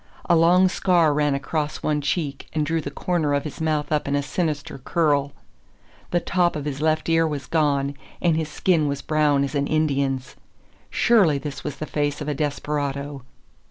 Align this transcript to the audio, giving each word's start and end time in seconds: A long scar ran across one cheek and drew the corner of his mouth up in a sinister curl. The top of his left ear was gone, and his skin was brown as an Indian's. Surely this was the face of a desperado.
A 0.27 0.35
long 0.35 0.67
scar 0.67 1.13
ran 1.13 1.35
across 1.35 1.83
one 1.83 2.01
cheek 2.01 2.47
and 2.53 2.65
drew 2.65 2.81
the 2.81 2.89
corner 2.89 3.35
of 3.35 3.43
his 3.43 3.61
mouth 3.61 3.91
up 3.91 4.07
in 4.07 4.15
a 4.15 4.23
sinister 4.23 4.79
curl. 4.79 5.31
The 6.09 6.19
top 6.19 6.55
of 6.55 6.65
his 6.65 6.81
left 6.81 7.07
ear 7.07 7.27
was 7.27 7.45
gone, 7.45 7.93
and 8.19 8.35
his 8.35 8.49
skin 8.49 8.87
was 8.87 9.03
brown 9.03 9.43
as 9.43 9.53
an 9.53 9.67
Indian's. 9.67 10.35
Surely 10.89 11.37
this 11.37 11.63
was 11.63 11.75
the 11.75 11.85
face 11.85 12.19
of 12.19 12.27
a 12.27 12.33
desperado. 12.33 13.21